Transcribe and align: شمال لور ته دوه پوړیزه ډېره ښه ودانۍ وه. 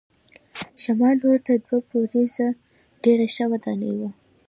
شمال 0.81 1.15
لور 1.21 1.37
ته 1.45 1.53
دوه 1.63 1.77
پوړیزه 1.89 2.47
ډېره 3.03 3.25
ښه 3.33 3.45
ودانۍ 3.51 3.93
وه. 3.99 4.09